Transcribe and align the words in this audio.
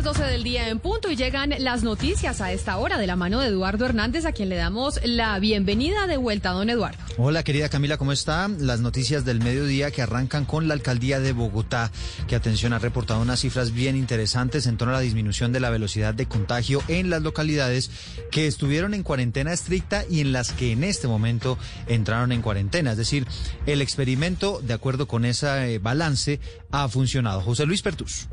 Las 0.00 0.16
12 0.16 0.30
del 0.30 0.44
día 0.44 0.68
en 0.68 0.78
punto 0.78 1.10
y 1.10 1.16
llegan 1.16 1.52
las 1.58 1.82
noticias 1.82 2.40
a 2.40 2.52
esta 2.52 2.78
hora 2.78 2.96
de 2.96 3.06
la 3.06 3.16
mano 3.16 3.40
de 3.40 3.48
Eduardo 3.48 3.84
Hernández, 3.84 4.24
a 4.24 4.32
quien 4.32 4.48
le 4.48 4.56
damos 4.56 4.98
la 5.04 5.38
bienvenida 5.38 6.06
de 6.06 6.16
vuelta, 6.16 6.52
don 6.52 6.70
Eduardo. 6.70 6.96
Hola, 7.18 7.42
querida 7.42 7.68
Camila, 7.68 7.98
¿cómo 7.98 8.12
está? 8.12 8.48
Las 8.48 8.80
noticias 8.80 9.26
del 9.26 9.40
mediodía 9.40 9.90
que 9.90 10.00
arrancan 10.00 10.46
con 10.46 10.68
la 10.68 10.72
alcaldía 10.72 11.20
de 11.20 11.34
Bogotá, 11.34 11.92
que 12.26 12.34
atención 12.34 12.72
ha 12.72 12.78
reportado 12.78 13.20
unas 13.20 13.40
cifras 13.40 13.74
bien 13.74 13.94
interesantes 13.94 14.66
en 14.66 14.78
torno 14.78 14.94
a 14.94 14.96
la 14.96 15.02
disminución 15.02 15.52
de 15.52 15.60
la 15.60 15.68
velocidad 15.68 16.14
de 16.14 16.24
contagio 16.24 16.82
en 16.88 17.10
las 17.10 17.20
localidades 17.20 17.90
que 18.30 18.46
estuvieron 18.46 18.94
en 18.94 19.02
cuarentena 19.02 19.52
estricta 19.52 20.04
y 20.08 20.20
en 20.20 20.32
las 20.32 20.52
que 20.52 20.72
en 20.72 20.82
este 20.82 21.08
momento 21.08 21.58
entraron 21.88 22.32
en 22.32 22.40
cuarentena. 22.40 22.92
Es 22.92 22.96
decir, 22.96 23.26
el 23.66 23.82
experimento, 23.82 24.62
de 24.62 24.72
acuerdo 24.72 25.06
con 25.06 25.26
ese 25.26 25.78
balance, 25.78 26.40
ha 26.70 26.88
funcionado. 26.88 27.42
José 27.42 27.66
Luis 27.66 27.82
Pertus. 27.82 28.28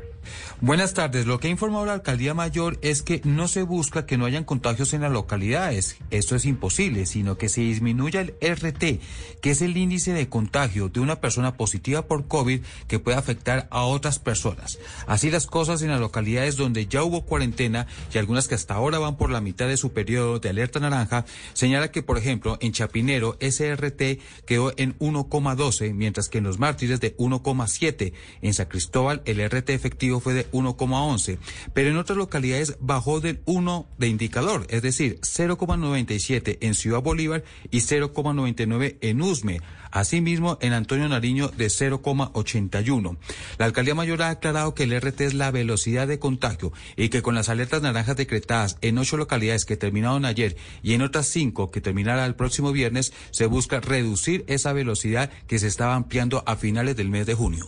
Buenas 0.60 0.94
tardes. 0.94 1.26
Lo 1.26 1.40
que 1.40 1.48
ha 1.48 1.50
informado 1.50 1.86
la 1.86 1.94
alcaldía 1.94 2.34
mayor 2.34 2.78
es 2.82 3.02
que 3.02 3.20
no 3.24 3.48
se 3.48 3.62
busca 3.62 4.06
que 4.06 4.18
no 4.18 4.24
hayan 4.24 4.44
contagios 4.44 4.92
en 4.92 5.02
las 5.02 5.12
localidades. 5.12 5.96
Esto 6.10 6.36
es 6.36 6.44
imposible, 6.44 7.06
sino 7.06 7.38
que 7.38 7.48
se 7.48 7.60
disminuya 7.60 8.20
el 8.20 8.34
RT, 8.40 9.00
que 9.40 9.50
es 9.50 9.62
el 9.62 9.76
índice 9.76 10.12
de 10.12 10.28
contagio 10.28 10.88
de 10.88 11.00
una 11.00 11.20
persona 11.20 11.56
positiva 11.56 12.06
por 12.06 12.26
COVID 12.26 12.60
que 12.86 12.98
puede 12.98 13.16
afectar 13.16 13.68
a 13.70 13.82
otras 13.82 14.18
personas. 14.18 14.78
Así 15.06 15.30
las 15.30 15.46
cosas 15.46 15.82
en 15.82 15.90
las 15.90 16.00
localidades 16.00 16.56
donde 16.56 16.86
ya 16.86 17.02
hubo 17.02 17.22
cuarentena 17.22 17.86
y 18.12 18.18
algunas 18.18 18.48
que 18.48 18.54
hasta 18.54 18.74
ahora 18.74 18.98
van 18.98 19.16
por 19.16 19.30
la 19.30 19.40
mitad 19.40 19.68
de 19.68 19.76
su 19.76 19.92
periodo 19.92 20.38
de 20.38 20.48
alerta 20.48 20.80
naranja, 20.80 21.24
señala 21.52 21.90
que, 21.90 22.02
por 22.02 22.18
ejemplo, 22.18 22.58
en 22.60 22.72
Chapinero 22.72 23.36
ese 23.40 23.74
RT 23.74 24.20
quedó 24.46 24.72
en 24.76 24.98
1,12, 24.98 25.94
mientras 25.94 26.28
que 26.28 26.38
en 26.38 26.44
los 26.44 26.58
mártires 26.58 27.00
de 27.00 27.16
1,7. 27.16 28.12
En 28.42 28.54
San 28.54 28.66
Cristóbal 28.66 29.22
el 29.24 29.46
RT 29.48 29.70
efectivo 29.70 30.17
fue 30.20 30.34
de 30.34 30.50
1,11, 30.50 31.38
pero 31.74 31.90
en 31.90 31.96
otras 31.96 32.18
localidades 32.18 32.76
bajó 32.80 33.20
del 33.20 33.40
1 33.44 33.86
de 33.98 34.08
indicador, 34.08 34.66
es 34.70 34.82
decir, 34.82 35.20
0,97 35.20 36.58
en 36.60 36.74
Ciudad 36.74 37.02
Bolívar 37.02 37.44
y 37.70 37.78
0,99 37.78 38.96
en 39.00 39.22
Usme. 39.22 39.60
Asimismo, 39.90 40.58
en 40.60 40.74
Antonio 40.74 41.08
Nariño 41.08 41.48
de 41.48 41.66
0,81. 41.66 43.16
La 43.58 43.64
alcaldía 43.64 43.94
mayor 43.94 44.22
ha 44.22 44.30
aclarado 44.30 44.74
que 44.74 44.84
el 44.84 45.00
RT 45.00 45.22
es 45.22 45.34
la 45.34 45.50
velocidad 45.50 46.06
de 46.06 46.18
contagio 46.18 46.72
y 46.96 47.08
que 47.08 47.22
con 47.22 47.34
las 47.34 47.48
alertas 47.48 47.82
naranjas 47.82 48.16
decretadas 48.16 48.76
en 48.82 48.98
ocho 48.98 49.16
localidades 49.16 49.64
que 49.64 49.76
terminaron 49.76 50.24
ayer 50.24 50.56
y 50.82 50.94
en 50.94 51.02
otras 51.02 51.26
cinco 51.26 51.70
que 51.70 51.80
terminará 51.80 52.26
el 52.26 52.34
próximo 52.34 52.72
viernes, 52.72 53.12
se 53.30 53.46
busca 53.46 53.80
reducir 53.80 54.44
esa 54.46 54.72
velocidad 54.72 55.30
que 55.46 55.58
se 55.58 55.66
estaba 55.66 55.94
ampliando 55.94 56.42
a 56.46 56.56
finales 56.56 56.96
del 56.96 57.08
mes 57.08 57.26
de 57.26 57.34
junio. 57.34 57.66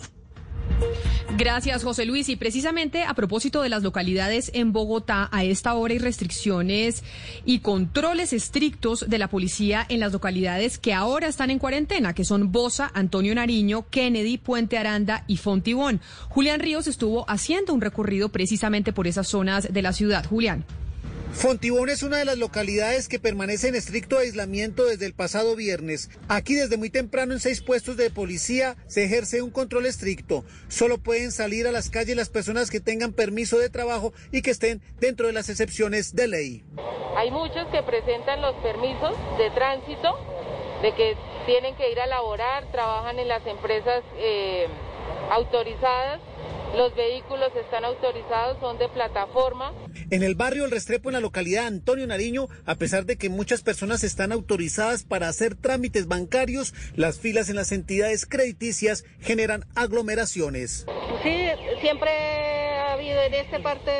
Gracias, 1.36 1.84
José 1.84 2.04
Luis. 2.04 2.28
Y 2.28 2.36
precisamente 2.36 3.04
a 3.04 3.14
propósito 3.14 3.62
de 3.62 3.68
las 3.68 3.82
localidades 3.82 4.50
en 4.54 4.72
Bogotá, 4.72 5.28
a 5.32 5.44
esta 5.44 5.74
hora 5.74 5.92
hay 5.92 5.98
restricciones 5.98 7.02
y 7.44 7.60
controles 7.60 8.32
estrictos 8.32 9.08
de 9.08 9.18
la 9.18 9.28
policía 9.28 9.86
en 9.88 10.00
las 10.00 10.12
localidades 10.12 10.78
que 10.78 10.92
ahora 10.92 11.28
están 11.28 11.50
en 11.50 11.58
cuarentena, 11.58 12.14
que 12.14 12.24
son 12.24 12.52
Bosa, 12.52 12.90
Antonio 12.94 13.34
Nariño, 13.34 13.86
Kennedy, 13.90 14.38
Puente 14.38 14.76
Aranda 14.76 15.24
y 15.26 15.36
Fontibón. 15.38 16.00
Julián 16.28 16.60
Ríos 16.60 16.86
estuvo 16.86 17.28
haciendo 17.28 17.72
un 17.72 17.80
recorrido 17.80 18.28
precisamente 18.28 18.92
por 18.92 19.06
esas 19.06 19.28
zonas 19.28 19.72
de 19.72 19.82
la 19.82 19.92
ciudad. 19.92 20.26
Julián. 20.26 20.64
Fontibón 21.32 21.88
es 21.88 22.02
una 22.02 22.18
de 22.18 22.24
las 22.24 22.36
localidades 22.36 23.08
que 23.08 23.18
permanece 23.18 23.68
en 23.68 23.74
estricto 23.74 24.18
aislamiento 24.18 24.84
desde 24.84 25.06
el 25.06 25.14
pasado 25.14 25.56
viernes. 25.56 26.10
Aquí 26.28 26.54
desde 26.54 26.76
muy 26.76 26.90
temprano 26.90 27.32
en 27.32 27.40
seis 27.40 27.62
puestos 27.62 27.96
de 27.96 28.10
policía 28.10 28.76
se 28.88 29.04
ejerce 29.04 29.40
un 29.40 29.50
control 29.50 29.86
estricto. 29.86 30.44
Solo 30.68 30.98
pueden 30.98 31.32
salir 31.32 31.66
a 31.66 31.72
las 31.72 31.88
calles 31.88 32.16
las 32.16 32.28
personas 32.28 32.68
que 32.68 32.80
tengan 32.80 33.12
permiso 33.12 33.58
de 33.58 33.70
trabajo 33.70 34.12
y 34.32 34.42
que 34.42 34.50
estén 34.50 34.82
dentro 34.98 35.28
de 35.28 35.32
las 35.32 35.48
excepciones 35.48 36.14
de 36.14 36.28
ley. 36.28 36.64
Hay 37.16 37.30
muchos 37.30 37.66
que 37.68 37.82
presentan 37.82 38.42
los 38.42 38.54
permisos 38.56 39.16
de 39.38 39.50
tránsito, 39.50 40.18
de 40.82 40.94
que 40.94 41.16
tienen 41.46 41.74
que 41.76 41.90
ir 41.90 42.00
a 42.00 42.06
laborar, 42.06 42.70
trabajan 42.72 43.18
en 43.18 43.28
las 43.28 43.46
empresas 43.46 44.02
eh, 44.18 44.66
autorizadas 45.30 46.20
los 46.76 46.94
vehículos 46.94 47.50
están 47.56 47.84
autorizados, 47.84 48.58
son 48.60 48.78
de 48.78 48.88
plataforma. 48.88 49.72
En 50.10 50.22
el 50.22 50.34
barrio 50.34 50.64
El 50.64 50.70
Restrepo, 50.70 51.08
en 51.08 51.14
la 51.14 51.20
localidad 51.20 51.66
Antonio 51.66 52.06
Nariño, 52.06 52.48
a 52.66 52.74
pesar 52.76 53.06
de 53.06 53.16
que 53.16 53.28
muchas 53.28 53.62
personas 53.62 54.04
están 54.04 54.32
autorizadas 54.32 55.04
para 55.04 55.28
hacer 55.28 55.54
trámites 55.54 56.06
bancarios, 56.06 56.74
las 56.94 57.18
filas 57.18 57.48
en 57.48 57.56
las 57.56 57.72
entidades 57.72 58.26
crediticias 58.26 59.04
generan 59.20 59.64
aglomeraciones. 59.74 60.86
Sí, 61.22 61.44
siempre 61.80 62.10
ha 62.10 62.92
habido 62.92 63.20
en 63.22 63.34
esta 63.34 63.60
parte 63.62 63.90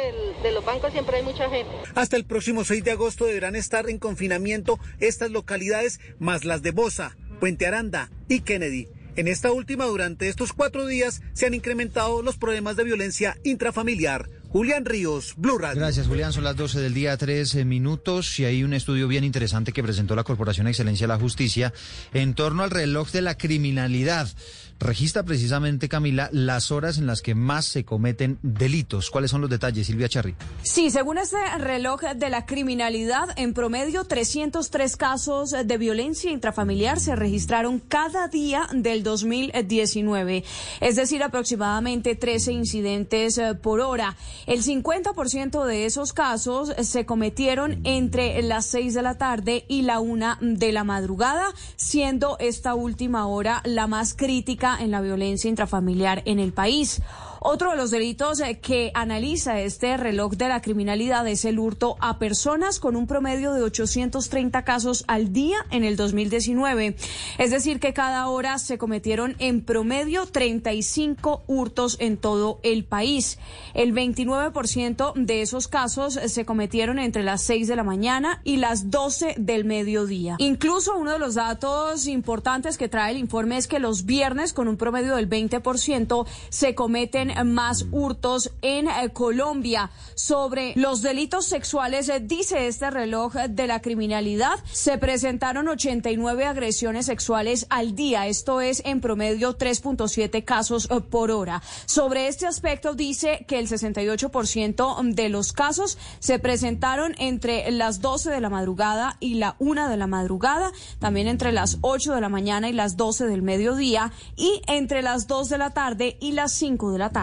de 0.43 0.53
los 0.53 0.65
bancos, 0.65 0.93
siempre 0.93 1.19
hay 1.19 1.23
mucha 1.23 1.49
gente. 1.49 1.73
Hasta 1.95 2.17
el 2.17 2.25
próximo 2.25 2.65
6 2.65 2.85
de 2.85 2.93
agosto 2.93 3.27
deberán 3.27 3.57
estar 3.57 3.89
en 3.89 3.99
confinamiento 3.99 4.79
estas 4.99 5.31
localidades, 5.31 6.01
más 6.19 6.45
las 6.45 6.63
de 6.63 6.71
Bosa, 6.71 7.17
Puente 7.41 7.67
Aranda 7.67 8.11
y 8.29 8.41
Kennedy. 8.41 8.89
En 9.21 9.29
esta 9.29 9.53
última, 9.53 9.85
durante 9.85 10.31
estos 10.31 10.55
cuatro 10.55 10.87
días, 10.87 11.21
se 11.35 11.45
han 11.45 11.53
incrementado 11.53 12.23
los 12.23 12.39
problemas 12.39 12.77
de 12.77 12.85
violencia 12.85 13.37
intrafamiliar. 13.45 14.31
Julián 14.53 14.85
Ríos, 14.85 15.35
Blue 15.37 15.59
Radio. 15.59 15.81
Gracias, 15.81 16.09
Julián. 16.09 16.33
Son 16.33 16.43
las 16.43 16.57
12 16.57 16.81
del 16.81 16.93
día, 16.93 17.17
13 17.17 17.65
minutos. 17.65 18.37
Y 18.41 18.47
hay 18.47 18.65
un 18.65 18.73
estudio 18.73 19.07
bien 19.07 19.23
interesante 19.23 19.73
que 19.73 19.81
presentó 19.81 20.17
la 20.17 20.25
Corporación 20.25 20.67
Excelencia 20.67 21.05
de 21.05 21.13
la 21.13 21.21
Justicia 21.21 21.73
en 22.13 22.35
torno 22.35 22.65
al 22.65 22.71
reloj 22.71 23.13
de 23.13 23.23
la 23.23 23.39
criminalidad 23.39 24.29
registra 24.81 25.23
precisamente, 25.23 25.89
Camila, 25.89 26.31
las 26.33 26.71
horas 26.73 26.99
en 26.99 27.07
las 27.07 27.21
que 27.21 27.35
más 27.35 27.67
se 27.67 27.85
cometen 27.85 28.39
delitos. 28.43 29.11
¿Cuáles 29.11 29.31
son 29.31 29.43
los 29.43 29.51
detalles, 29.51 29.87
Silvia 29.87 30.09
Charri? 30.09 30.35
Sí, 30.63 30.91
según 30.91 31.19
este 31.19 31.37
reloj 31.59 32.01
de 32.01 32.31
la 32.31 32.47
criminalidad, 32.47 33.29
en 33.37 33.53
promedio 33.53 34.05
303 34.05 34.97
casos 34.97 35.51
de 35.51 35.79
violencia 35.79 36.31
intrafamiliar 36.31 36.99
se 36.99 37.15
registraron 37.15 37.79
cada 37.79 38.29
día 38.29 38.69
del 38.73 39.03
2019, 39.03 40.45
es 40.81 40.97
decir, 40.97 41.23
aproximadamente 41.23 42.17
13 42.17 42.53
incidentes 42.53 43.37
eh, 43.37 43.55
por 43.55 43.81
hora. 43.81 44.17
El 44.47 44.63
50% 44.63 45.65
de 45.65 45.87
esos 45.87 46.13
casos 46.13 46.73
se 46.83 47.07
cometieron 47.07 47.81
entre 47.85 48.43
las 48.43 48.67
6 48.67 48.95
de 48.95 49.03
la 49.03 49.19
tarde 49.19 49.65
y 49.69 49.83
la 49.83 50.01
1 50.01 50.39
de 50.41 50.73
la 50.73 50.85
madrugada, 50.85 51.47
siendo 51.77 52.39
esta 52.39 52.75
última 52.75 53.27
hora 53.27 53.61
la 53.65 53.87
más 53.87 54.15
crítica 54.15 54.79
en 54.81 54.91
la 54.91 55.01
violencia 55.01 55.49
intrafamiliar 55.49 56.23
en 56.25 56.39
el 56.39 56.53
país. 56.53 57.03
Otro 57.43 57.71
de 57.71 57.79
los 57.79 57.91
delitos 57.91 58.39
eh, 58.41 58.59
que 58.59 58.91
analiza 58.93 59.61
este 59.61 59.97
reloj 59.97 60.35
de 60.35 60.49
la 60.49 60.61
criminalidad 60.61 61.27
es 61.27 61.47
el 61.47 61.59
hurto 61.59 61.97
a 61.99 62.19
personas 62.19 62.79
con 62.79 62.97
un 62.97 63.07
promedio 63.07 63.55
de 63.55 63.63
830 63.63 64.63
casos 64.63 65.05
al 65.09 65.33
día 65.33 65.57
en 65.71 65.83
el 65.83 65.97
2019. 65.97 66.97
Es 67.39 67.51
decir, 67.51 67.81
que 67.81 67.95
cada 67.95 68.29
hora 68.29 68.59
se 68.59 68.77
cometieron 68.77 69.37
en 69.39 69.65
promedio 69.65 70.27
35 70.27 71.43
hurtos 71.47 71.97
en 71.99 72.19
todo 72.19 72.61
el 72.63 72.85
país. 72.85 73.39
El 73.73 73.95
29% 73.95 75.15
de 75.15 75.41
esos 75.41 75.67
casos 75.67 76.21
se 76.23 76.45
cometieron 76.45 76.99
entre 76.99 77.23
las 77.23 77.41
6 77.41 77.69
de 77.69 77.77
la 77.77 77.85
mañana 77.85 78.43
y 78.45 78.59
las 78.59 78.91
12 78.91 79.37
del 79.39 79.65
mediodía. 79.65 80.37
Incluso 80.39 80.95
uno 80.99 81.13
de 81.13 81.19
los 81.19 81.37
datos 81.37 82.07
importantes 82.07 82.77
que 82.77 82.91
trae 82.91 83.13
el 83.13 83.19
informe 83.19 83.57
es 83.57 83.67
que 83.67 83.79
los 83.79 84.05
viernes, 84.05 84.53
con 84.53 84.69
un 84.69 84.77
promedio 84.77 85.17
del 85.17 85.27
20%, 85.31 86.27
se 86.51 86.75
cometen 86.75 87.30
más 87.45 87.87
hurtos 87.91 88.53
en 88.63 88.89
eh, 88.89 89.11
Colombia. 89.13 89.91
Sobre 90.15 90.73
los 90.77 91.03
delitos 91.03 91.47
sexuales, 91.47 92.09
eh, 92.09 92.21
dice 92.21 92.67
este 92.67 92.91
reloj 92.91 93.35
de 93.35 93.67
la 93.67 93.81
criminalidad, 93.81 94.59
se 94.71 94.99
presentaron 94.99 95.69
89 95.69 96.45
agresiones 96.45 97.07
sexuales 97.07 97.67
al 97.71 97.95
día. 97.95 98.27
Esto 98.27 98.61
es 98.61 98.83
en 98.85 99.01
promedio 99.01 99.57
3.7 99.57 100.45
casos 100.45 100.89
eh, 100.91 101.01
por 101.01 101.31
hora. 101.31 101.63
Sobre 101.87 102.29
este 102.29 102.47
aspecto 102.47 102.95
dice 102.95 103.45
que 103.49 103.59
el 103.59 103.69
68% 103.69 105.15
de 105.15 105.29
los 105.29 105.53
casos 105.53 105.99
se 106.19 106.39
presentaron 106.39 107.15
entre 107.19 107.71
las 107.71 108.01
12 108.01 108.31
de 108.31 108.41
la 108.41 108.51
madrugada 108.51 109.17
y 109.21 109.35
la 109.35 109.57
1 109.59 109.89
de 109.89 109.97
la 109.97 110.07
madrugada, 110.07 110.73
también 110.99 111.29
entre 111.29 111.53
las 111.53 111.79
8 111.81 112.15
de 112.15 112.21
la 112.21 112.29
mañana 112.29 112.69
y 112.69 112.73
las 112.73 112.97
12 112.97 113.27
del 113.27 113.43
mediodía 113.43 114.13
y 114.37 114.63
entre 114.67 115.03
las 115.03 115.27
2 115.27 115.49
de 115.49 115.59
la 115.59 115.71
tarde 115.71 116.17
y 116.21 116.33
las 116.33 116.53
5 116.53 116.93
de 116.93 116.99
la 116.99 117.11
tarde. 117.11 117.20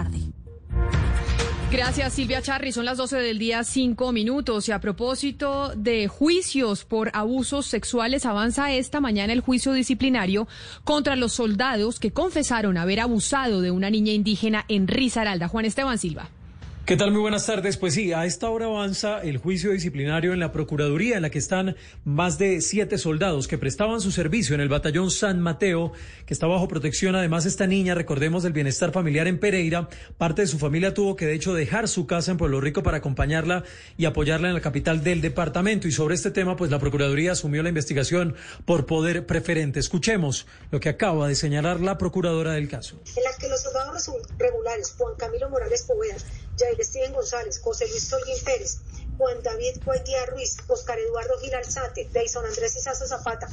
Gracias, 1.70 2.14
Silvia 2.14 2.42
Charri. 2.42 2.72
Son 2.72 2.86
las 2.86 2.98
12 2.98 3.18
del 3.18 3.40
día, 3.40 3.64
cinco 3.66 4.14
minutos. 4.14 4.70
Y 4.70 4.72
a 4.72 4.80
propósito 4.80 5.74
de 5.76 6.08
juicios 6.08 6.86
por 6.86 7.12
abusos 7.14 7.66
sexuales, 7.66 8.26
avanza 8.26 8.72
esta 8.72 9.02
mañana 9.02 9.34
el 9.34 9.42
juicio 9.42 9.74
disciplinario 9.74 10.48
contra 10.86 11.18
los 11.18 11.34
soldados 11.34 12.00
que 12.00 12.14
confesaron 12.14 12.78
haber 12.78 13.02
abusado 13.02 13.60
de 13.60 13.72
una 13.72 13.90
niña 13.90 14.14
indígena 14.14 14.64
en 14.70 14.88
Risaralda. 14.88 15.50
Juan 15.50 15.66
Esteban 15.66 15.98
Silva. 15.98 16.30
¿Qué 16.88 16.96
tal? 16.96 17.12
Muy 17.12 17.20
buenas 17.20 17.46
tardes. 17.46 17.76
Pues 17.76 17.96
sí, 17.96 18.14
a 18.14 18.26
esta 18.26 18.50
hora 18.50 18.68
avanza 18.68 19.20
el 19.20 19.40
juicio 19.40 19.72
disciplinario 19.72 20.32
en 20.32 20.40
la 20.40 20.54
Procuraduría, 20.54 21.18
en 21.18 21.22
la 21.22 21.30
que 21.30 21.38
están 21.38 21.76
más 22.06 22.38
de 22.38 22.62
siete 22.62 22.98
soldados 22.98 23.50
que 23.50 23.58
prestaban 23.58 24.00
su 24.00 24.10
servicio 24.14 24.56
en 24.56 24.62
el 24.62 24.70
batallón 24.70 25.12
San 25.12 25.42
Mateo, 25.42 25.92
que 26.26 26.34
está 26.34 26.48
bajo 26.48 26.70
protección. 26.70 27.14
Además, 27.18 27.46
esta 27.46 27.68
niña, 27.68 27.94
recordemos, 27.94 28.44
del 28.44 28.54
bienestar 28.54 28.94
familiar 28.94 29.28
en 29.28 29.38
Pereira, 29.38 29.90
parte 30.18 30.44
de 30.44 30.48
su 30.48 30.60
familia 30.60 30.94
tuvo 30.94 31.18
que, 31.18 31.26
de 31.26 31.34
hecho, 31.34 31.54
dejar 31.54 31.90
su 31.90 32.08
casa 32.08 32.32
en 32.32 32.38
Pueblo 32.38 32.62
Rico 32.62 32.84
para 32.84 33.00
acompañarla 33.00 33.66
y 33.98 34.06
apoyarla 34.06 34.48
en 34.48 34.54
la 34.54 34.62
capital 34.62 35.04
del 35.04 35.20
departamento. 35.20 35.90
Y 35.90 35.92
sobre 35.92 36.16
este 36.16 36.32
tema, 36.32 36.56
pues 36.56 36.72
la 36.72 36.80
Procuraduría 36.80 37.34
asumió 37.34 37.64
la 37.64 37.70
investigación 37.70 38.34
por 38.64 38.86
poder 38.86 39.26
preferente. 39.26 39.82
Escuchemos 39.82 40.48
lo 40.72 40.80
que 40.80 40.88
acaba 40.88 41.28
de 41.28 41.36
señalar 41.36 41.82
la 41.82 41.98
Procuradora 41.98 42.54
del 42.54 42.70
caso. 42.70 42.98
En 43.14 43.24
la 43.26 43.38
que 43.38 43.50
los 43.50 43.62
soldados 43.62 44.10
regulares, 44.38 44.96
Juan 44.98 45.16
Camilo 45.18 45.50
Morales 45.50 45.84
Poveda, 45.86 46.16
Jair 46.58 46.84
Steven 46.84 47.14
González, 47.14 47.60
José 47.60 47.88
Luis 47.88 48.10
Tolguín 48.10 48.44
Pérez, 48.44 48.80
Juan 49.18 49.38
David 49.44 49.82
Cuaitía 49.84 50.26
Ruiz, 50.28 50.58
Oscar 50.68 50.98
Eduardo 51.00 51.40
Gil 51.42 51.54
Alzate, 51.56 52.08
Deison 52.14 52.46
Andrés 52.46 52.76
Izazo 52.76 53.08
Zapata 53.08 53.48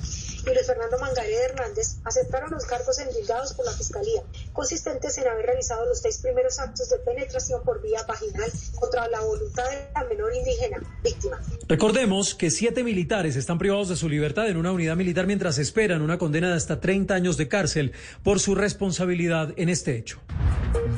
y 0.47 0.51
Luis 0.53 0.67
Fernando 0.67 0.99
Mangaré 0.99 1.37
Hernández 1.37 1.97
aceptaron 2.05 2.51
los 2.51 2.67
cargos 2.67 2.99
endilgados 2.99 3.55
por 3.55 3.65
la 3.65 3.73
Fiscalía, 3.73 4.23
consistentes 4.53 5.17
en 5.19 5.27
haber 5.27 5.47
realizado 5.47 5.87
los 5.87 6.01
seis 6.01 6.19
primeros 6.19 6.59
actos 6.59 6.91
de 6.91 6.99
penetración 6.99 7.63
por 7.65 7.81
vía 7.81 8.03
vaginal 8.07 8.51
contra 8.79 9.09
la 9.09 9.21
voluntad 9.21 9.65
de 9.71 9.89
la 9.95 10.05
menor 10.05 10.35
indígena 10.35 10.83
víctima. 11.03 11.41
Recordemos 11.67 12.35
que 12.35 12.51
siete 12.51 12.85
militares 12.85 13.37
están 13.37 13.59
privados 13.59 13.89
de 13.89 13.97
su 13.97 14.09
libertad 14.09 14.49
en 14.49 14.59
una 14.59 14.73
unidad 14.73 14.97
militar 14.97 15.27
mientras 15.27 15.57
esperan 15.59 16.03
una 16.03 16.19
condena 16.19 16.51
de 16.51 16.57
hasta 16.57 16.81
30 16.81 17.15
años 17.15 17.37
de 17.39 17.49
cárcel 17.49 17.93
por 18.23 18.39
su 18.39 18.55
responsabilidad 18.55 19.55
en 19.57 19.71
este 19.71 19.97
hecho. 19.97 20.21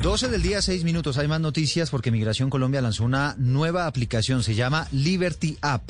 12 0.01 0.29
del 0.29 0.41
día, 0.41 0.61
6 0.61 0.83
minutos. 0.83 1.17
Hay 1.17 1.27
más 1.27 1.41
noticias 1.41 1.89
porque 1.89 2.11
Migración 2.11 2.49
Colombia 2.49 2.81
lanzó 2.81 3.03
una 3.03 3.35
nueva 3.37 3.87
aplicación. 3.87 4.43
Se 4.43 4.55
llama 4.55 4.87
Liberty 4.91 5.57
App 5.61 5.89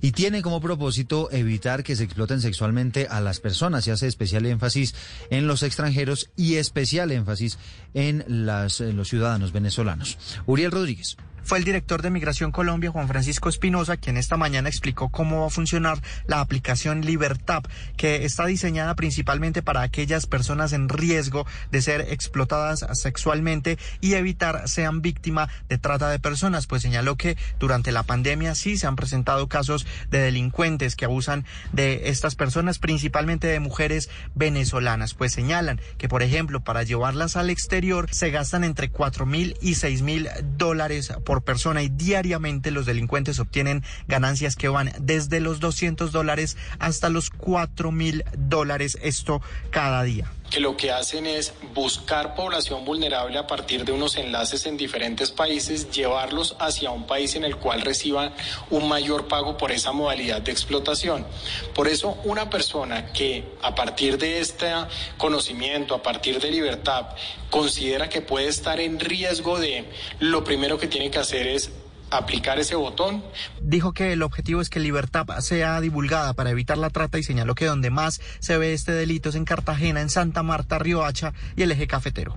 y 0.00 0.12
tiene 0.12 0.42
como 0.42 0.60
propósito 0.60 1.28
evitar 1.32 1.82
que 1.82 1.96
se 1.96 2.04
exploten 2.04 2.40
sexualmente 2.40 3.06
a 3.10 3.20
las 3.20 3.40
personas. 3.40 3.84
Se 3.84 3.92
hace 3.92 4.06
especial 4.06 4.46
énfasis 4.46 4.94
en 5.30 5.46
los 5.46 5.62
extranjeros 5.62 6.30
y 6.36 6.54
especial 6.54 7.10
énfasis 7.10 7.58
en, 7.94 8.24
en 8.28 8.96
los 8.96 9.08
ciudadanos 9.08 9.52
venezolanos. 9.52 10.18
Uriel 10.46 10.70
Rodríguez 10.70 11.16
fue 11.48 11.56
el 11.56 11.64
director 11.64 12.02
de 12.02 12.10
Migración 12.10 12.52
Colombia, 12.52 12.90
Juan 12.90 13.08
Francisco 13.08 13.48
Espinosa, 13.48 13.96
quien 13.96 14.18
esta 14.18 14.36
mañana 14.36 14.68
explicó 14.68 15.08
cómo 15.08 15.40
va 15.40 15.46
a 15.46 15.50
funcionar 15.50 15.98
la 16.26 16.40
aplicación 16.40 17.00
Libertad, 17.00 17.62
que 17.96 18.26
está 18.26 18.44
diseñada 18.44 18.94
principalmente 18.94 19.62
para 19.62 19.80
aquellas 19.80 20.26
personas 20.26 20.74
en 20.74 20.90
riesgo 20.90 21.46
de 21.70 21.80
ser 21.80 22.02
explotadas 22.10 22.84
sexualmente 22.92 23.78
y 24.02 24.12
evitar 24.12 24.68
sean 24.68 25.00
víctimas 25.00 25.48
de 25.70 25.78
trata 25.78 26.10
de 26.10 26.18
personas, 26.18 26.66
pues 26.66 26.82
señaló 26.82 27.16
que 27.16 27.38
durante 27.58 27.92
la 27.92 28.02
pandemia 28.02 28.54
sí 28.54 28.76
se 28.76 28.86
han 28.86 28.96
presentado 28.96 29.48
casos 29.48 29.86
de 30.10 30.18
delincuentes 30.18 30.96
que 30.96 31.06
abusan 31.06 31.46
de 31.72 32.10
estas 32.10 32.34
personas, 32.34 32.78
principalmente 32.78 33.46
de 33.46 33.58
mujeres 33.58 34.10
venezolanas, 34.34 35.14
pues 35.14 35.32
señalan 35.32 35.80
que, 35.96 36.10
por 36.10 36.22
ejemplo, 36.22 36.60
para 36.60 36.82
llevarlas 36.82 37.36
al 37.36 37.48
exterior 37.48 38.06
se 38.10 38.30
gastan 38.30 38.64
entre 38.64 38.90
cuatro 38.90 39.24
mil 39.24 39.56
y 39.62 39.76
seis 39.76 40.02
mil 40.02 40.28
dólares 40.58 41.10
por 41.24 41.37
persona 41.40 41.82
y 41.82 41.88
diariamente 41.88 42.70
los 42.70 42.86
delincuentes 42.86 43.38
obtienen 43.38 43.84
ganancias 44.06 44.56
que 44.56 44.68
van 44.68 44.92
desde 45.00 45.40
los 45.40 45.60
200 45.60 46.12
dólares 46.12 46.56
hasta 46.78 47.08
los 47.08 47.30
4 47.30 47.92
mil 47.92 48.24
dólares, 48.36 48.98
esto 49.02 49.40
cada 49.70 50.02
día 50.02 50.30
que 50.50 50.60
lo 50.60 50.76
que 50.76 50.90
hacen 50.90 51.26
es 51.26 51.52
buscar 51.74 52.34
población 52.34 52.84
vulnerable 52.84 53.38
a 53.38 53.46
partir 53.46 53.84
de 53.84 53.92
unos 53.92 54.16
enlaces 54.16 54.66
en 54.66 54.76
diferentes 54.76 55.30
países, 55.30 55.90
llevarlos 55.90 56.56
hacia 56.58 56.90
un 56.90 57.06
país 57.06 57.34
en 57.34 57.44
el 57.44 57.56
cual 57.56 57.82
reciban 57.82 58.32
un 58.70 58.88
mayor 58.88 59.28
pago 59.28 59.56
por 59.56 59.72
esa 59.72 59.92
modalidad 59.92 60.40
de 60.40 60.52
explotación. 60.52 61.26
Por 61.74 61.88
eso, 61.88 62.18
una 62.24 62.50
persona 62.50 63.12
que 63.12 63.44
a 63.62 63.74
partir 63.74 64.18
de 64.18 64.40
este 64.40 64.72
conocimiento, 65.16 65.94
a 65.94 66.02
partir 66.02 66.40
de 66.40 66.50
libertad, 66.50 67.06
considera 67.50 68.08
que 68.08 68.20
puede 68.20 68.48
estar 68.48 68.80
en 68.80 69.00
riesgo 69.00 69.58
de, 69.58 69.84
lo 70.20 70.44
primero 70.44 70.78
que 70.78 70.86
tiene 70.86 71.10
que 71.10 71.18
hacer 71.18 71.46
es 71.46 71.70
aplicar 72.10 72.58
ese 72.58 72.74
botón. 72.74 73.22
Dijo 73.60 73.92
que 73.92 74.12
el 74.12 74.22
objetivo 74.22 74.60
es 74.60 74.70
que 74.70 74.80
Libertad 74.80 75.26
sea 75.40 75.80
divulgada 75.80 76.34
para 76.34 76.50
evitar 76.50 76.78
la 76.78 76.90
trata 76.90 77.18
y 77.18 77.22
señaló 77.22 77.54
que 77.54 77.66
donde 77.66 77.90
más 77.90 78.20
se 78.40 78.58
ve 78.58 78.72
este 78.72 78.92
delito 78.92 79.28
es 79.28 79.34
en 79.34 79.44
Cartagena, 79.44 80.00
en 80.00 80.10
Santa 80.10 80.42
Marta, 80.42 80.78
Riohacha 80.78 81.32
y 81.56 81.62
el 81.62 81.72
eje 81.72 81.86
cafetero. 81.86 82.36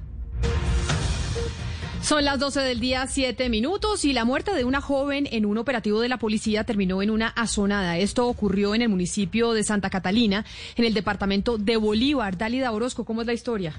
Son 2.02 2.26
las 2.26 2.40
12 2.40 2.62
del 2.62 2.80
día, 2.80 3.06
7 3.06 3.48
minutos, 3.50 4.06
y 4.06 4.14
la 4.14 4.26
muerte 4.26 4.56
de 4.56 4.64
una 4.64 4.82
joven 4.82 5.28
en 5.32 5.46
un 5.46 5.60
operativo 5.60 6.02
de 6.02 6.10
la 6.10 6.18
policía 6.18 6.64
terminó 6.64 7.04
en 7.04 7.12
una 7.12 7.28
azonada. 7.28 8.00
Esto 8.00 8.28
ocurrió 8.28 8.74
en 8.74 8.82
el 8.82 8.90
municipio 8.90 9.54
de 9.54 9.64
Santa 9.64 9.92
Catalina, 9.92 10.44
en 10.76 10.86
el 10.86 10.96
departamento 10.96 11.60
de 11.60 11.78
Bolívar. 11.78 12.38
Dalida 12.38 12.72
Orozco, 12.72 13.06
¿cómo 13.06 13.22
es 13.22 13.28
la 13.28 13.34
historia? 13.34 13.76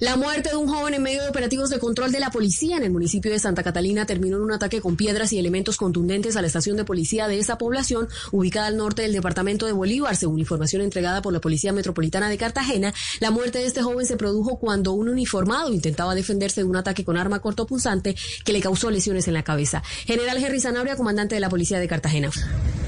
La 0.00 0.16
muerte 0.16 0.50
de 0.50 0.56
un 0.56 0.68
joven 0.68 0.94
en 0.94 1.02
medio 1.02 1.22
de 1.22 1.28
operativos 1.28 1.70
de 1.70 1.78
control 1.78 2.12
de 2.12 2.20
la 2.20 2.30
policía 2.30 2.76
en 2.76 2.84
el 2.84 2.90
municipio 2.90 3.30
de 3.30 3.38
Santa 3.38 3.62
Catalina 3.62 4.06
terminó 4.06 4.36
en 4.36 4.42
un 4.42 4.52
ataque 4.52 4.80
con 4.80 4.96
piedras 4.96 5.32
y 5.32 5.38
elementos 5.38 5.76
contundentes 5.76 6.36
a 6.36 6.40
la 6.40 6.46
estación 6.46 6.76
de 6.76 6.84
policía 6.84 7.28
de 7.28 7.38
esa 7.38 7.58
población, 7.58 8.08
ubicada 8.30 8.66
al 8.66 8.76
norte 8.76 9.02
del 9.02 9.12
departamento 9.12 9.66
de 9.66 9.72
Bolívar. 9.72 10.16
Según 10.16 10.38
información 10.38 10.82
entregada 10.82 11.22
por 11.22 11.32
la 11.32 11.40
Policía 11.40 11.72
Metropolitana 11.72 12.28
de 12.28 12.38
Cartagena, 12.38 12.92
la 13.20 13.30
muerte 13.30 13.58
de 13.58 13.66
este 13.66 13.82
joven 13.82 14.06
se 14.06 14.16
produjo 14.16 14.58
cuando 14.58 14.92
un 14.92 15.08
uniformado 15.08 15.72
intentaba 15.72 16.14
defenderse 16.14 16.62
de 16.62 16.64
un 16.64 16.76
ataque 16.76 17.04
con 17.04 17.16
arma 17.16 17.40
cortopunzante 17.40 18.14
que 18.44 18.52
le 18.52 18.60
causó 18.60 18.90
lesiones 18.90 19.28
en 19.28 19.34
la 19.34 19.42
cabeza. 19.42 19.82
General 20.06 20.36
Henry 20.36 20.60
Zanabria, 20.60 20.96
comandante 20.96 21.34
de 21.34 21.40
la 21.40 21.48
Policía 21.48 21.78
de 21.78 21.88
Cartagena. 21.88 22.30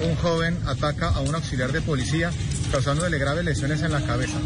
Un 0.02 0.16
joven 0.16 0.58
ataca 0.66 1.08
a 1.08 1.20
un 1.20 1.34
auxiliar 1.34 1.72
de 1.72 1.80
policía 1.80 2.30
causándole 2.70 3.18
graves 3.18 3.44
lesiones 3.44 3.82
en 3.82 3.92
la 3.92 4.04
cabeza. 4.04 4.38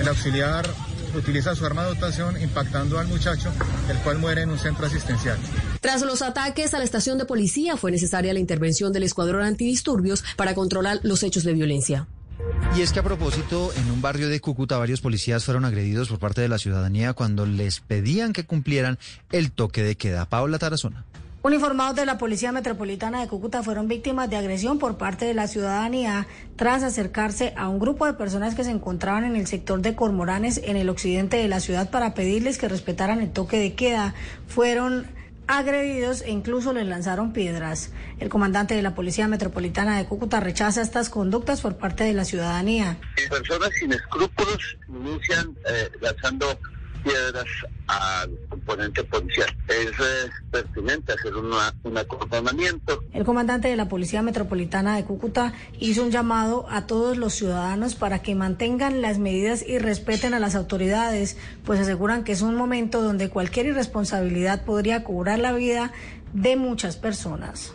El 0.00 0.08
auxiliar 0.08 0.68
utiliza 1.14 1.54
su 1.54 1.64
arma 1.66 1.84
de 1.84 1.94
dotación 1.94 2.40
impactando 2.40 2.98
al 2.98 3.08
muchacho, 3.08 3.52
el 3.88 3.98
cual 3.98 4.18
muere 4.18 4.42
en 4.42 4.50
un 4.50 4.58
centro 4.58 4.86
asistencial. 4.86 5.38
Tras 5.80 6.02
los 6.02 6.22
ataques 6.22 6.74
a 6.74 6.78
la 6.78 6.84
estación 6.84 7.18
de 7.18 7.24
policía 7.24 7.76
fue 7.76 7.90
necesaria 7.90 8.32
la 8.32 8.40
intervención 8.40 8.92
del 8.92 9.02
escuadrón 9.02 9.42
antidisturbios 9.42 10.24
para 10.36 10.54
controlar 10.54 11.00
los 11.02 11.22
hechos 11.22 11.44
de 11.44 11.52
violencia. 11.52 12.06
Y 12.76 12.80
es 12.80 12.92
que 12.92 13.00
a 13.00 13.02
propósito, 13.02 13.72
en 13.76 13.90
un 13.90 14.00
barrio 14.00 14.28
de 14.28 14.40
Cúcuta 14.40 14.78
varios 14.78 15.00
policías 15.00 15.44
fueron 15.44 15.64
agredidos 15.64 16.08
por 16.08 16.18
parte 16.18 16.40
de 16.40 16.48
la 16.48 16.58
ciudadanía 16.58 17.12
cuando 17.12 17.44
les 17.46 17.80
pedían 17.80 18.32
que 18.32 18.44
cumplieran 18.44 18.98
el 19.30 19.52
toque 19.52 19.82
de 19.82 19.96
queda. 19.96 20.28
Paula 20.28 20.58
Tarazona. 20.58 21.04
Uniformados 21.44 21.96
de 21.96 22.06
la 22.06 22.18
Policía 22.18 22.52
Metropolitana 22.52 23.20
de 23.20 23.26
Cúcuta 23.26 23.64
fueron 23.64 23.88
víctimas 23.88 24.30
de 24.30 24.36
agresión 24.36 24.78
por 24.78 24.96
parte 24.96 25.24
de 25.24 25.34
la 25.34 25.48
ciudadanía 25.48 26.28
tras 26.54 26.84
acercarse 26.84 27.52
a 27.56 27.68
un 27.68 27.80
grupo 27.80 28.06
de 28.06 28.12
personas 28.12 28.54
que 28.54 28.62
se 28.62 28.70
encontraban 28.70 29.24
en 29.24 29.34
el 29.34 29.48
sector 29.48 29.80
de 29.82 29.96
Cormoranes 29.96 30.60
en 30.62 30.76
el 30.76 30.88
occidente 30.88 31.38
de 31.38 31.48
la 31.48 31.58
ciudad 31.58 31.90
para 31.90 32.14
pedirles 32.14 32.58
que 32.58 32.68
respetaran 32.68 33.20
el 33.20 33.32
toque 33.32 33.58
de 33.58 33.74
queda. 33.74 34.14
Fueron 34.46 35.08
agredidos 35.48 36.22
e 36.22 36.30
incluso 36.30 36.72
les 36.72 36.86
lanzaron 36.86 37.32
piedras. 37.32 37.90
El 38.20 38.28
comandante 38.28 38.76
de 38.76 38.82
la 38.82 38.94
Policía 38.94 39.26
Metropolitana 39.26 39.98
de 39.98 40.06
Cúcuta 40.06 40.38
rechaza 40.38 40.80
estas 40.80 41.10
conductas 41.10 41.60
por 41.60 41.76
parte 41.76 42.04
de 42.04 42.12
la 42.12 42.24
ciudadanía. 42.24 43.00
Personas 43.28 43.70
sin 43.80 43.92
escrúpulos 43.92 44.76
inician 44.88 45.56
eh, 45.68 45.90
lanzando 46.00 46.56
piedras 47.02 47.46
al 47.86 48.30
componente 48.48 49.04
policial. 49.04 49.48
Es 49.68 49.90
eh, 49.90 50.30
pertinente 50.50 51.12
hacer 51.12 51.34
un 51.36 51.98
acordonamiento. 51.98 53.04
El 53.12 53.24
comandante 53.24 53.68
de 53.68 53.76
la 53.76 53.88
Policía 53.88 54.22
Metropolitana 54.22 54.96
de 54.96 55.04
Cúcuta 55.04 55.52
hizo 55.78 56.02
un 56.02 56.10
llamado 56.10 56.66
a 56.70 56.86
todos 56.86 57.16
los 57.16 57.34
ciudadanos 57.34 57.94
para 57.94 58.20
que 58.20 58.34
mantengan 58.34 59.02
las 59.02 59.18
medidas 59.18 59.64
y 59.66 59.78
respeten 59.78 60.34
a 60.34 60.40
las 60.40 60.54
autoridades, 60.54 61.36
pues 61.64 61.80
aseguran 61.80 62.24
que 62.24 62.32
es 62.32 62.42
un 62.42 62.54
momento 62.54 63.02
donde 63.02 63.28
cualquier 63.30 63.66
irresponsabilidad 63.66 64.64
podría 64.64 65.04
cobrar 65.04 65.38
la 65.38 65.52
vida 65.52 65.92
de 66.32 66.56
muchas 66.56 66.96
personas. 66.96 67.74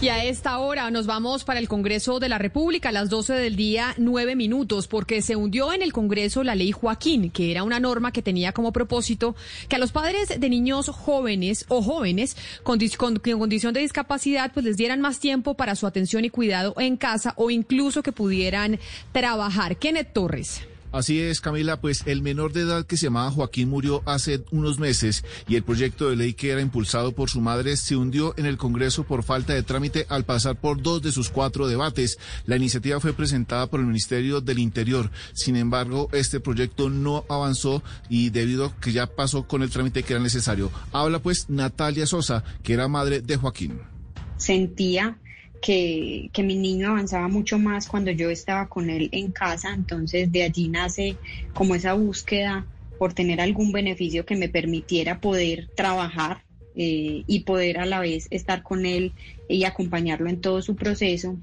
Y 0.00 0.10
a 0.10 0.24
esta 0.24 0.56
hora 0.60 0.92
nos 0.92 1.06
vamos 1.06 1.42
para 1.42 1.58
el 1.58 1.66
Congreso 1.66 2.20
de 2.20 2.28
la 2.28 2.38
República 2.38 2.90
a 2.90 2.92
las 2.92 3.10
12 3.10 3.32
del 3.32 3.56
día, 3.56 3.96
nueve 3.98 4.36
minutos, 4.36 4.86
porque 4.86 5.22
se 5.22 5.34
hundió 5.34 5.72
en 5.72 5.82
el 5.82 5.92
Congreso 5.92 6.44
la 6.44 6.54
ley 6.54 6.70
Joaquín, 6.70 7.30
que 7.32 7.50
era 7.50 7.64
una 7.64 7.80
norma 7.80 8.12
que 8.12 8.22
tenía 8.22 8.52
como 8.52 8.72
propósito 8.72 9.34
que 9.68 9.74
a 9.74 9.80
los 9.80 9.90
padres 9.90 10.38
de 10.38 10.48
niños 10.48 10.88
jóvenes 10.90 11.64
o 11.66 11.82
jóvenes 11.82 12.36
con, 12.62 12.78
con, 12.96 13.16
con 13.16 13.38
condición 13.40 13.74
de 13.74 13.80
discapacidad 13.80 14.52
pues 14.54 14.64
les 14.64 14.76
dieran 14.76 15.00
más 15.00 15.18
tiempo 15.18 15.54
para 15.54 15.74
su 15.74 15.84
atención 15.84 16.24
y 16.24 16.30
cuidado 16.30 16.74
en 16.78 16.96
casa 16.96 17.34
o 17.36 17.50
incluso 17.50 18.04
que 18.04 18.12
pudieran 18.12 18.78
trabajar. 19.10 19.78
Kenneth 19.78 20.12
Torres. 20.12 20.60
Así 20.90 21.20
es, 21.20 21.40
Camila, 21.42 21.80
pues 21.80 22.02
el 22.06 22.22
menor 22.22 22.52
de 22.52 22.62
edad 22.62 22.86
que 22.86 22.96
se 22.96 23.06
llamaba 23.06 23.30
Joaquín 23.30 23.68
murió 23.68 24.02
hace 24.06 24.42
unos 24.50 24.78
meses 24.78 25.22
y 25.46 25.56
el 25.56 25.62
proyecto 25.62 26.08
de 26.08 26.16
ley 26.16 26.32
que 26.32 26.50
era 26.50 26.62
impulsado 26.62 27.12
por 27.12 27.28
su 27.28 27.42
madre 27.42 27.76
se 27.76 27.94
hundió 27.94 28.32
en 28.38 28.46
el 28.46 28.56
Congreso 28.56 29.04
por 29.04 29.22
falta 29.22 29.52
de 29.52 29.62
trámite 29.62 30.06
al 30.08 30.24
pasar 30.24 30.56
por 30.56 30.80
dos 30.80 31.02
de 31.02 31.12
sus 31.12 31.28
cuatro 31.28 31.68
debates. 31.68 32.18
La 32.46 32.56
iniciativa 32.56 33.00
fue 33.00 33.12
presentada 33.12 33.66
por 33.66 33.80
el 33.80 33.86
Ministerio 33.86 34.40
del 34.40 34.58
Interior. 34.58 35.10
Sin 35.34 35.56
embargo, 35.56 36.08
este 36.12 36.40
proyecto 36.40 36.88
no 36.88 37.24
avanzó 37.28 37.82
y 38.08 38.30
debido 38.30 38.66
a 38.66 38.76
que 38.76 38.92
ya 38.92 39.06
pasó 39.06 39.46
con 39.46 39.62
el 39.62 39.70
trámite 39.70 40.02
que 40.02 40.14
era 40.14 40.22
necesario. 40.22 40.70
Habla 40.92 41.18
pues 41.18 41.50
Natalia 41.50 42.06
Sosa, 42.06 42.44
que 42.62 42.72
era 42.72 42.88
madre 42.88 43.20
de 43.20 43.36
Joaquín. 43.36 43.80
Sentía 44.38 45.18
que, 45.60 46.30
mi 46.38 46.56
niño 46.56 46.90
avanzaba 46.90 47.28
mucho 47.28 47.58
más 47.58 47.88
cuando 47.88 48.10
yo 48.10 48.30
estaba 48.30 48.68
con 48.68 48.90
él 48.90 49.08
en 49.12 49.32
casa, 49.32 49.74
entonces 49.74 50.30
de 50.30 50.42
allí 50.44 50.68
nace 50.68 51.16
como 51.52 51.74
esa 51.74 51.94
búsqueda 51.94 52.66
por 52.98 53.12
tener 53.12 53.40
algún 53.40 53.72
beneficio 53.72 54.24
que 54.24 54.36
me 54.36 54.48
permitiera 54.48 55.20
poder 55.20 55.68
trabajar 55.74 56.42
eh, 56.74 57.24
y 57.26 57.40
poder 57.40 57.78
a 57.78 57.86
la 57.86 58.00
vez 58.00 58.28
estar 58.30 58.62
con 58.62 58.86
él 58.86 59.12
y 59.48 59.64
acompañarlo 59.64 60.28
en 60.28 60.40
todo 60.40 60.62
su 60.62 60.76
proceso. 60.76 61.36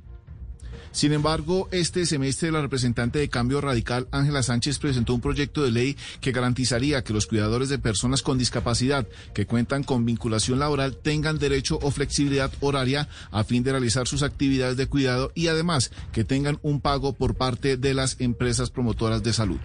Sin 0.96 1.12
embargo, 1.12 1.68
este 1.72 2.06
semestre 2.06 2.54
la 2.54 2.62
representante 2.62 3.20
de 3.20 3.28
Cambio 3.28 3.60
Radical, 3.60 4.08
Ángela 4.12 4.42
Sánchez, 4.44 4.80
presentó 4.80 5.14
un 5.14 5.20
proyecto 5.20 5.62
de 5.62 5.70
ley 5.70 5.98
que 6.22 6.32
garantizaría 6.32 7.04
que 7.04 7.12
los 7.12 7.28
cuidadores 7.28 7.68
de 7.68 7.78
personas 7.78 8.22
con 8.22 8.38
discapacidad 8.38 9.06
que 9.34 9.46
cuentan 9.46 9.84
con 9.84 10.06
vinculación 10.06 10.58
laboral 10.58 10.96
tengan 10.96 11.38
derecho 11.38 11.80
o 11.82 11.92
flexibilidad 11.92 12.50
horaria 12.62 13.10
a 13.32 13.44
fin 13.44 13.62
de 13.62 13.72
realizar 13.72 14.08
sus 14.08 14.24
actividades 14.24 14.78
de 14.78 14.88
cuidado 14.88 15.34
y 15.36 15.48
además 15.48 15.92
que 16.14 16.24
tengan 16.24 16.60
un 16.62 16.80
pago 16.80 17.12
por 17.12 17.36
parte 17.36 17.76
de 17.76 17.94
las 17.94 18.16
empresas 18.22 18.70
promotoras 18.70 19.22
de 19.22 19.34
salud. 19.34 19.60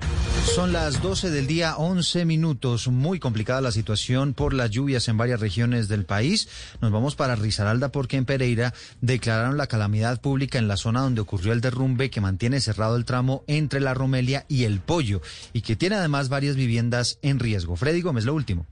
Son 0.52 0.72
las 0.72 1.00
12 1.00 1.30
del 1.30 1.46
día, 1.46 1.76
11 1.76 2.24
minutos. 2.24 2.88
Muy 2.88 3.20
complicada 3.20 3.60
la 3.60 3.70
situación 3.70 4.34
por 4.34 4.52
las 4.52 4.70
lluvias 4.70 5.06
en 5.06 5.16
varias 5.16 5.38
regiones 5.38 5.86
del 5.86 6.06
país. 6.06 6.48
Nos 6.80 6.90
vamos 6.90 7.14
para 7.14 7.36
Risaralda 7.36 7.92
porque 7.92 8.16
en 8.16 8.24
Pereira 8.24 8.74
declararon 9.00 9.56
la 9.56 9.68
calamidad 9.68 10.20
pública 10.20 10.58
en 10.58 10.66
la 10.66 10.76
zona 10.76 11.02
donde 11.02 11.19
ocurrió 11.20 11.52
el 11.52 11.60
derrumbe 11.60 12.10
que 12.10 12.20
mantiene 12.20 12.60
cerrado 12.60 12.96
el 12.96 13.04
tramo 13.04 13.44
entre 13.46 13.80
la 13.80 13.94
Romelia 13.94 14.44
y 14.48 14.64
el 14.64 14.80
Pollo 14.80 15.20
y 15.52 15.62
que 15.62 15.76
tiene 15.76 15.96
además 15.96 16.28
varias 16.28 16.56
viviendas 16.56 17.18
en 17.22 17.38
riesgo. 17.38 17.76
Freddy 17.76 18.00
Gómez, 18.00 18.24
lo 18.24 18.34
último. 18.34 18.66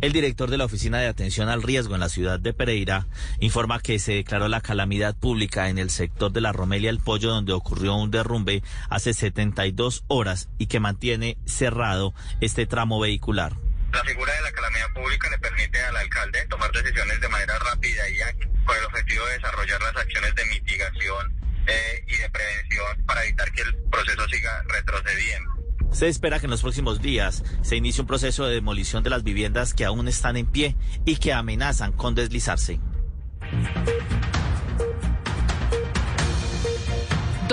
El 0.00 0.12
director 0.12 0.50
de 0.50 0.58
la 0.58 0.66
Oficina 0.66 0.98
de 0.98 1.06
Atención 1.06 1.48
al 1.48 1.62
Riesgo 1.62 1.94
en 1.94 2.00
la 2.00 2.10
ciudad 2.10 2.38
de 2.38 2.52
Pereira 2.52 3.06
informa 3.40 3.80
que 3.80 3.98
se 3.98 4.12
declaró 4.12 4.48
la 4.48 4.60
calamidad 4.60 5.16
pública 5.16 5.70
en 5.70 5.78
el 5.78 5.88
sector 5.88 6.30
de 6.30 6.42
la 6.42 6.52
Romelia 6.52 6.90
El 6.90 6.98
Pollo 6.98 7.30
donde 7.30 7.54
ocurrió 7.54 7.94
un 7.94 8.10
derrumbe 8.10 8.62
hace 8.90 9.14
72 9.14 10.04
horas 10.08 10.50
y 10.58 10.66
que 10.66 10.78
mantiene 10.78 11.38
cerrado 11.46 12.12
este 12.42 12.66
tramo 12.66 13.00
vehicular. 13.00 13.56
La 13.92 14.04
figura 14.04 14.34
de 14.34 14.42
la 14.42 14.52
calamidad 14.52 14.92
pública 14.92 15.30
le 15.30 15.38
permite 15.38 15.80
al 15.80 15.96
alcalde 15.96 16.46
tomar 16.50 16.70
decisiones 16.72 17.20
de 17.20 17.28
manera 17.28 17.58
rápida 17.60 18.10
y 18.10 18.20
ágil 18.20 18.48
con 18.66 18.76
el 18.76 18.84
objetivo 18.84 19.24
de 19.26 19.32
desarrollar 19.34 19.80
las 19.80 19.96
acciones 19.96 20.34
de 20.34 20.44
mitigación 20.46 21.43
eh, 21.66 22.04
y 22.06 22.16
de 22.16 22.30
prevención 22.30 23.04
para 23.06 23.24
evitar 23.24 23.50
que 23.52 23.62
el 23.62 23.74
proceso 23.90 24.28
siga 24.28 24.62
retrocediendo. 24.68 25.54
Se 25.92 26.08
espera 26.08 26.40
que 26.40 26.46
en 26.46 26.50
los 26.50 26.62
próximos 26.62 27.00
días 27.00 27.44
se 27.62 27.76
inicie 27.76 28.00
un 28.00 28.08
proceso 28.08 28.46
de 28.46 28.54
demolición 28.54 29.04
de 29.04 29.10
las 29.10 29.22
viviendas 29.22 29.74
que 29.74 29.84
aún 29.84 30.08
están 30.08 30.36
en 30.36 30.46
pie 30.46 30.76
y 31.04 31.16
que 31.16 31.32
amenazan 31.32 31.92
con 31.92 32.14
deslizarse. 32.14 32.80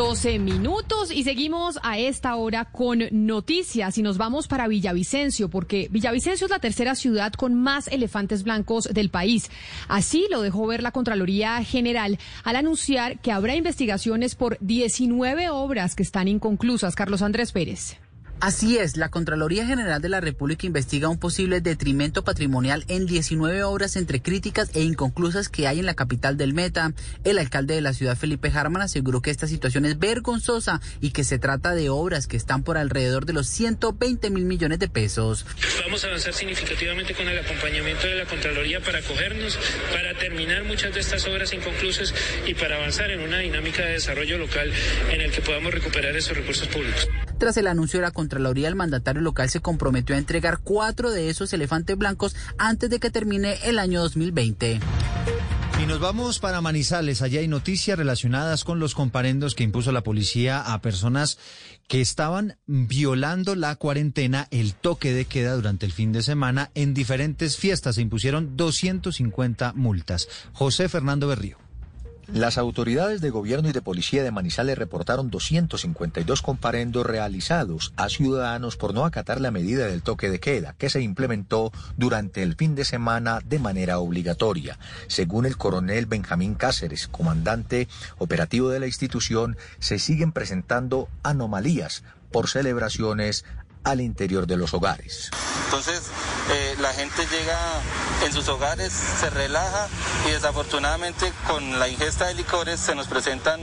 12 0.02 0.40
minutos 0.40 1.12
y 1.12 1.24
seguimos 1.24 1.78
a 1.84 2.00
esta 2.00 2.36
hora 2.36 2.66
con 2.66 3.04
noticias 3.12 4.00
y 4.00 4.02
nos 4.02 4.18
vamos 4.18 4.48
para 4.48 4.68
Villavicencio 4.68 5.48
porque 5.48 5.90
Villavicencio 5.92 6.46
es 6.46 6.50
la 6.50 6.58
tercera 6.58 6.96
ciudad 6.96 7.34
con 7.34 7.54
más 7.54 7.88
elefantes 7.88 8.42
blancos 8.42 8.86
del 8.86 9.12
país. 9.12 9.52
Así 9.88 10.26
lo 10.32 10.42
dejó 10.42 10.66
ver 10.66 10.82
la 10.82 10.90
Contraloría 10.92 11.64
General 11.64 12.18
al 12.44 12.56
anunciar 12.56 13.20
que 13.20 13.32
habrá 13.32 13.56
investigaciones 13.56 14.34
por 14.34 14.58
19 14.60 15.52
obras 15.52 15.94
que 15.94 16.02
están 16.02 16.28
inconclusas. 16.28 16.96
Carlos 16.96 17.22
Andrés 17.22 17.52
Pérez. 17.52 17.98
Así 18.42 18.80
es, 18.80 18.98
la 18.98 19.10
Contraloría 19.10 19.68
General 19.68 20.02
de 20.02 20.10
la 20.10 20.20
República 20.20 20.66
investiga 20.66 21.10
un 21.10 21.20
posible 21.20 21.62
detrimento 21.62 22.24
patrimonial 22.24 22.84
en 22.88 23.06
19 23.06 23.64
obras 23.64 23.96
entre 23.96 24.20
críticas 24.20 24.72
e 24.74 24.82
inconclusas 24.82 25.48
que 25.48 25.68
hay 25.68 25.78
en 25.78 25.86
la 25.86 25.94
capital 25.94 26.38
del 26.38 26.56
Meta. 26.56 26.92
El 27.24 27.38
alcalde 27.38 27.76
de 27.76 27.82
la 27.82 27.94
ciudad, 27.94 28.18
Felipe 28.18 28.52
Harman, 28.52 28.82
aseguró 28.82 29.22
que 29.22 29.30
esta 29.30 29.46
situación 29.46 29.86
es 29.86 30.00
vergonzosa 30.00 30.82
y 31.02 31.12
que 31.12 31.24
se 31.24 31.38
trata 31.38 31.76
de 31.76 31.92
obras 31.92 32.26
que 32.26 32.36
están 32.36 32.64
por 32.64 32.80
alrededor 32.80 33.28
de 33.28 33.34
los 33.34 33.46
120 33.46 34.32
mil 34.32 34.46
millones 34.46 34.80
de 34.80 34.90
pesos. 34.90 35.46
Vamos 35.86 36.04
a 36.04 36.08
avanzar 36.08 36.34
significativamente 36.34 37.14
con 37.14 37.28
el 37.28 37.38
acompañamiento 37.38 38.08
de 38.08 38.16
la 38.16 38.26
Contraloría 38.26 38.80
para 38.80 38.98
acogernos, 38.98 39.60
para 39.94 40.18
terminar 40.18 40.64
muchas 40.64 40.96
de 40.96 41.00
estas 41.00 41.28
obras 41.28 41.54
inconclusas 41.54 42.12
y 42.48 42.56
para 42.56 42.78
avanzar 42.78 43.12
en 43.12 43.20
una 43.20 43.38
dinámica 43.38 43.84
de 43.84 43.92
desarrollo 43.92 44.40
local 44.40 44.74
en 45.12 45.22
el 45.22 45.32
que 45.32 45.42
podamos 45.42 45.72
recuperar 45.72 46.16
esos 46.16 46.36
recursos 46.36 46.68
públicos. 46.68 47.08
Tras 47.42 47.58
el 47.58 47.66
anuncio 47.66 47.98
de 48.00 48.06
la 48.06 48.12
Contraloría, 48.12 48.68
el 48.68 48.76
mandatario 48.76 49.20
local 49.20 49.50
se 49.50 49.62
comprometió 49.62 50.14
a 50.14 50.20
entregar 50.20 50.60
cuatro 50.60 51.10
de 51.10 51.32
esos 51.32 51.52
elefantes 51.54 51.98
blancos 51.98 52.36
antes 52.60 52.88
de 52.92 53.00
que 53.00 53.10
termine 53.10 53.58
el 53.64 53.80
año 53.80 54.00
2020. 54.02 54.80
Y 55.82 55.86
nos 55.88 56.00
vamos 56.00 56.38
para 56.38 56.62
Manizales. 56.62 57.24
Allá 57.24 57.40
hay 57.40 57.48
noticias 57.48 57.98
relacionadas 57.98 58.64
con 58.64 58.80
los 58.80 58.94
comparendos 58.94 59.56
que 59.56 59.64
impuso 59.64 59.92
la 59.92 60.04
policía 60.04 60.62
a 60.62 60.84
personas 60.84 61.40
que 61.88 62.00
estaban 62.00 62.60
violando 62.68 63.56
la 63.56 63.76
cuarentena, 63.76 64.48
el 64.52 64.76
toque 64.76 65.12
de 65.12 65.26
queda 65.26 65.56
durante 65.56 65.88
el 65.88 65.94
fin 65.94 66.12
de 66.12 66.22
semana 66.22 66.70
en 66.76 66.94
diferentes 66.94 67.58
fiestas. 67.58 67.96
Se 67.96 68.04
impusieron 68.04 68.56
250 68.56 69.74
multas. 69.74 70.28
José 70.54 70.90
Fernando 70.90 71.28
Berrío. 71.28 71.71
Las 72.34 72.58
autoridades 72.58 73.20
de 73.20 73.30
gobierno 73.30 73.68
y 73.68 73.74
de 73.74 73.82
policía 73.82 74.24
de 74.24 74.32
Manizales 74.32 74.78
reportaron 74.78 75.30
252 75.30 76.42
comparendos 76.42 77.06
realizados 77.06 77.92
a 77.98 78.08
ciudadanos 78.08 78.78
por 78.78 78.94
no 78.94 79.04
acatar 79.04 79.42
la 79.42 79.52
medida 79.52 79.86
del 79.88 80.02
toque 80.02 80.30
de 80.30 80.40
queda 80.40 80.74
que 80.78 80.90
se 80.90 81.02
implementó 81.02 81.74
durante 81.98 82.42
el 82.42 82.56
fin 82.56 82.74
de 82.74 82.86
semana 82.86 83.42
de 83.44 83.60
manera 83.60 84.00
obligatoria. 84.00 84.80
Según 85.08 85.46
el 85.46 85.58
coronel 85.58 86.06
Benjamín 86.06 86.56
Cáceres, 86.56 87.10
comandante 87.10 87.90
operativo 88.18 88.70
de 88.70 88.80
la 88.80 88.88
institución, 88.88 89.58
se 89.80 90.00
siguen 90.00 90.32
presentando 90.32 91.10
anomalías 91.24 92.04
por 92.32 92.48
celebraciones 92.48 93.44
al 93.84 94.00
interior 94.00 94.48
de 94.48 94.56
los 94.56 94.74
hogares. 94.74 95.32
Entonces, 95.66 96.10
eh, 96.52 96.76
la 96.80 96.94
gente 96.94 97.26
llega 97.28 97.58
en 98.26 98.34
sus 98.34 98.48
hogares, 98.50 98.92
se 98.92 99.30
relaja 99.30 99.88
y 100.28 100.32
desafortunadamente 100.32 101.32
con 101.48 101.80
la 101.80 101.88
ingesta 101.88 102.28
de 102.28 102.36
licores 102.36 102.80
se 102.80 102.94
nos 102.94 103.08
presentan 103.08 103.60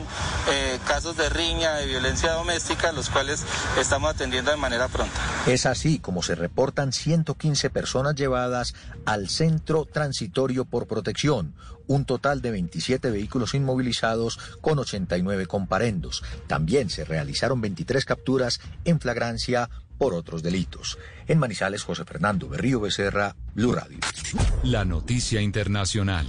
eh, 0.50 0.78
casos 0.86 1.16
de 1.16 1.28
riña, 1.28 1.74
de 1.74 1.86
violencia 1.86 2.32
doméstica, 2.32 2.92
los 2.92 3.10
cuales 3.10 3.44
estamos 3.78 4.10
atendiendo 4.10 4.50
de 4.50 4.56
manera 4.56 4.88
pronta. 4.88 5.20
Es 5.46 5.66
así 5.66 5.98
como 5.98 6.22
se 6.22 6.34
reportan 6.34 6.92
115 6.92 7.70
personas 7.70 8.14
llevadas 8.14 8.74
al 9.04 9.28
centro 9.28 9.84
transitorio 9.84 10.64
por 10.64 10.86
protección, 10.86 11.54
un 11.86 12.04
total 12.04 12.42
de 12.42 12.50
27 12.52 13.10
vehículos 13.10 13.54
inmovilizados 13.54 14.38
con 14.60 14.78
89 14.78 15.46
comparendos. 15.46 16.22
También 16.46 16.90
se 16.90 17.04
realizaron 17.04 17.60
23 17.60 18.04
capturas 18.04 18.60
en 18.84 19.00
flagrancia 19.00 19.70
por 19.98 20.14
otros 20.14 20.42
delitos. 20.42 20.98
En 21.26 21.38
Manizales, 21.38 21.82
José 21.82 22.04
Fernando 22.04 22.48
Berrío 22.48 22.80
Becerra, 22.80 23.36
Blue 23.54 23.72
Radio. 23.72 23.98
La 24.62 24.84
noticia 24.84 25.40
internacional. 25.40 26.26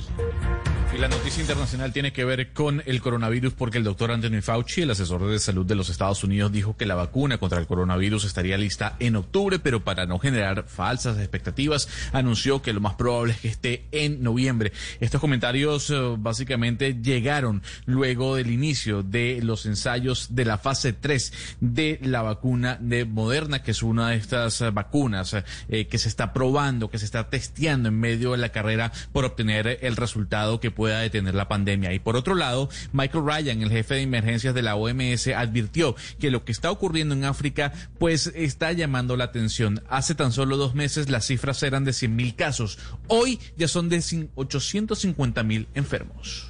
Y 0.91 0.97
la 0.97 1.07
noticia 1.07 1.41
internacional 1.41 1.93
tiene 1.93 2.11
que 2.11 2.25
ver 2.25 2.51
con 2.51 2.81
el 2.87 2.99
coronavirus 2.99 3.53
porque 3.53 3.77
el 3.77 3.83
doctor 3.83 4.09
Anthony 4.09 4.41
Fauci, 4.41 4.81
el 4.81 4.89
asesor 4.89 5.27
de 5.27 5.37
salud 5.37 5.63
de 5.63 5.75
los 5.75 5.89
Estados 5.89 6.23
Unidos, 6.23 6.51
dijo 6.51 6.75
que 6.77 6.87
la 6.87 6.95
vacuna 6.95 7.37
contra 7.37 7.59
el 7.59 7.67
coronavirus 7.67 8.25
estaría 8.25 8.57
lista 8.57 8.95
en 8.99 9.15
octubre, 9.15 9.59
pero 9.59 9.83
para 9.83 10.07
no 10.07 10.17
generar 10.17 10.65
falsas 10.67 11.19
expectativas, 11.19 11.87
anunció 12.11 12.63
que 12.63 12.73
lo 12.73 12.81
más 12.81 12.95
probable 12.95 13.33
es 13.33 13.39
que 13.39 13.47
esté 13.49 13.85
en 13.91 14.23
noviembre. 14.23 14.73
Estos 14.99 15.21
comentarios 15.21 15.91
eh, 15.91 16.15
básicamente 16.17 16.95
llegaron 16.95 17.61
luego 17.85 18.35
del 18.35 18.49
inicio 18.49 19.03
de 19.03 19.41
los 19.43 19.67
ensayos 19.67 20.33
de 20.35 20.45
la 20.45 20.57
fase 20.57 20.91
3 20.91 21.57
de 21.59 21.99
la 22.01 22.23
vacuna 22.23 22.79
de 22.81 23.05
Moderna, 23.05 23.61
que 23.61 23.71
es 23.71 23.83
una 23.83 24.09
de 24.09 24.15
estas 24.15 24.73
vacunas 24.73 25.35
eh, 25.69 25.85
que 25.85 25.99
se 25.99 26.09
está 26.09 26.33
probando, 26.33 26.89
que 26.89 26.97
se 26.97 27.05
está 27.05 27.29
testeando 27.29 27.89
en 27.89 27.99
medio 27.99 28.31
de 28.31 28.39
la 28.39 28.49
carrera 28.49 28.91
por 29.11 29.23
obtener 29.23 29.77
el 29.83 29.95
resultado 29.95 30.59
que 30.59 30.78
pueda 30.79 31.01
detener 31.01 31.35
la 31.35 31.49
pandemia. 31.49 31.91
Y 31.91 31.99
por 31.99 32.15
otro 32.15 32.35
lado, 32.35 32.69
Michael 32.93 33.25
Ryan, 33.25 33.61
el 33.63 33.69
jefe 33.69 33.95
de 33.95 34.03
emergencias 34.03 34.55
de 34.55 34.61
la 34.61 34.77
OMS, 34.77 35.27
advirtió 35.27 35.93
que 36.21 36.31
lo 36.31 36.45
que 36.45 36.53
está 36.53 36.71
ocurriendo 36.71 37.13
en 37.13 37.25
África, 37.25 37.73
pues 37.97 38.31
está 38.33 38.71
llamando 38.71 39.17
la 39.17 39.25
atención. 39.25 39.83
Hace 39.89 40.15
tan 40.15 40.31
solo 40.31 40.55
dos 40.55 40.75
meses 40.75 41.09
las 41.09 41.25
cifras 41.25 41.61
eran 41.63 41.83
de 41.83 41.91
100 41.91 42.15
mil 42.15 42.33
casos. 42.33 42.79
Hoy 43.07 43.41
ya 43.57 43.67
son 43.67 43.89
de 43.89 43.97
850 44.35 45.43
mil 45.43 45.67
enfermos. 45.73 46.49